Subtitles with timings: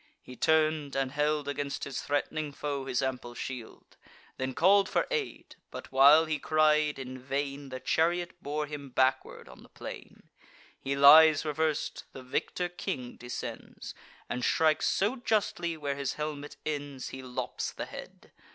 [0.23, 3.97] He turn'd, and held Against his threat'ning foe his ample shield;
[4.37, 9.47] Then call'd for aid: but, while he cried in vain, The chariot bore him backward
[9.47, 10.23] on the plain.
[10.79, 13.93] He lies revers'd; the victor king descends,
[14.27, 18.31] And strikes so justly where his helmet ends, He lops the head.